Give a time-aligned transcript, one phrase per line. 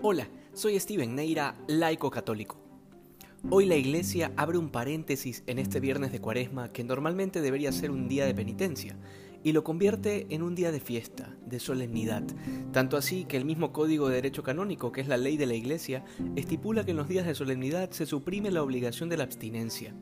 [0.00, 2.56] Hola, soy Steven Neira, laico católico.
[3.50, 7.90] Hoy la iglesia abre un paréntesis en este viernes de cuaresma que normalmente debería ser
[7.90, 8.96] un día de penitencia,
[9.44, 12.22] y lo convierte en un día de fiesta, de solemnidad.
[12.72, 15.54] Tanto así que el mismo Código de Derecho Canónico, que es la ley de la
[15.54, 16.04] Iglesia,
[16.36, 19.94] estipula que en los días de solemnidad se suprime la obligación de la abstinencia.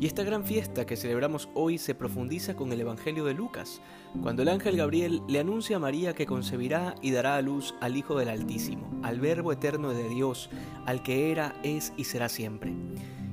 [0.00, 3.80] Y esta gran fiesta que celebramos hoy se profundiza con el Evangelio de Lucas,
[4.22, 7.96] cuando el ángel Gabriel le anuncia a María que concebirá y dará a luz al
[7.96, 10.50] Hijo del Altísimo, al Verbo eterno de Dios,
[10.86, 12.72] al que era, es y será siempre.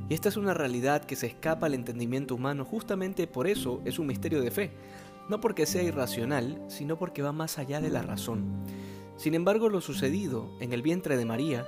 [0.09, 3.97] Y esta es una realidad que se escapa al entendimiento humano, justamente por eso es
[3.97, 4.71] un misterio de fe
[5.31, 8.65] no porque sea irracional, sino porque va más allá de la razón.
[9.15, 11.65] Sin embargo, lo sucedido en el vientre de María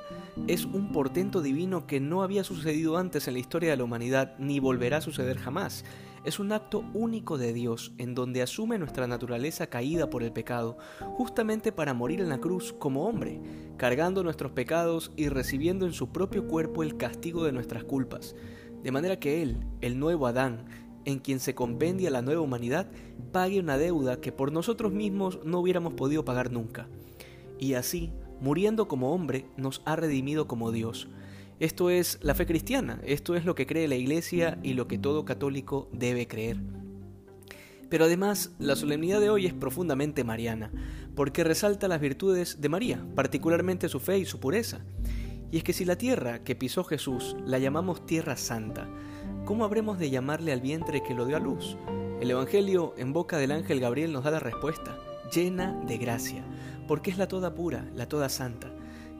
[0.47, 4.35] es un portento divino que no había sucedido antes en la historia de la humanidad
[4.37, 5.85] ni volverá a suceder jamás.
[6.25, 10.77] Es un acto único de Dios en donde asume nuestra naturaleza caída por el pecado,
[10.99, 13.39] justamente para morir en la cruz como hombre,
[13.77, 18.35] cargando nuestros pecados y recibiendo en su propio cuerpo el castigo de nuestras culpas.
[18.83, 20.65] De manera que Él, el nuevo Adán,
[21.05, 22.87] en quien se compendia la nueva humanidad
[23.31, 26.87] pague una deuda que por nosotros mismos no hubiéramos podido pagar nunca.
[27.59, 31.07] Y así, muriendo como hombre, nos ha redimido como Dios.
[31.59, 34.97] Esto es la fe cristiana, esto es lo que cree la Iglesia y lo que
[34.97, 36.57] todo católico debe creer.
[37.89, 40.71] Pero además, la solemnidad de hoy es profundamente mariana,
[41.15, 44.81] porque resalta las virtudes de María, particularmente su fe y su pureza.
[45.51, 48.89] Y es que si la tierra que pisó Jesús la llamamos tierra santa,
[49.45, 51.77] ¿cómo habremos de llamarle al vientre que lo dio a luz?
[52.21, 54.97] El Evangelio en boca del ángel Gabriel nos da la respuesta,
[55.33, 56.43] llena de gracia,
[56.87, 58.71] porque es la toda pura, la toda santa.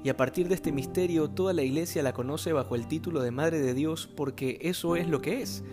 [0.03, 3.31] Y a partir de este misterio toda la iglesia la conoce bajo el título de
[3.31, 5.63] Madre de Dios porque eso es lo que es.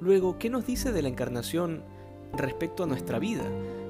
[0.00, 1.82] Luego, ¿qué nos dice de la encarnación
[2.34, 3.44] respecto a nuestra vida?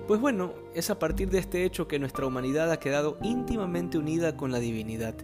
[0.06, 4.36] Pues bueno, es a partir de este hecho que nuestra humanidad ha quedado íntimamente unida
[4.36, 5.16] con la divinidad,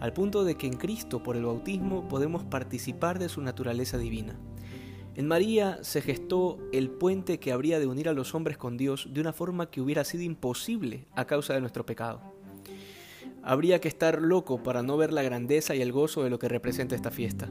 [0.00, 4.38] al punto de que en Cristo por el bautismo podemos participar de su naturaleza divina.
[5.14, 9.08] En María se gestó el puente que habría de unir a los hombres con Dios
[9.12, 12.22] de una forma que hubiera sido imposible a causa de nuestro pecado.
[13.42, 16.48] Habría que estar loco para no ver la grandeza y el gozo de lo que
[16.48, 17.50] representa esta fiesta.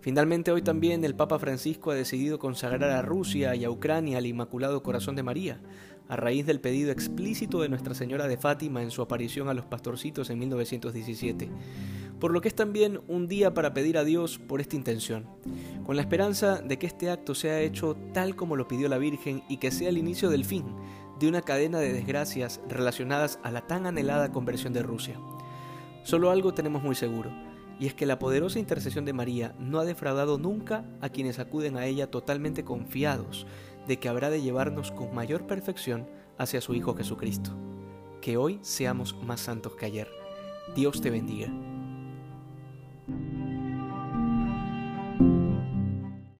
[0.00, 4.26] Finalmente hoy también el Papa Francisco ha decidido consagrar a Rusia y a Ucrania al
[4.26, 5.60] Inmaculado Corazón de María,
[6.08, 9.66] a raíz del pedido explícito de Nuestra Señora de Fátima en su aparición a los
[9.66, 11.50] pastorcitos en 1917,
[12.18, 15.26] por lo que es también un día para pedir a Dios por esta intención,
[15.84, 19.42] con la esperanza de que este acto sea hecho tal como lo pidió la Virgen
[19.50, 20.64] y que sea el inicio del fin
[21.20, 25.20] de una cadena de desgracias relacionadas a la tan anhelada conversión de Rusia.
[26.04, 27.30] Solo algo tenemos muy seguro,
[27.80, 31.78] y es que la poderosa intercesión de María no ha defraudado nunca a quienes acuden
[31.78, 33.46] a ella totalmente confiados
[33.88, 37.52] de que habrá de llevarnos con mayor perfección hacia su Hijo Jesucristo.
[38.20, 40.08] Que hoy seamos más santos que ayer.
[40.76, 41.50] Dios te bendiga.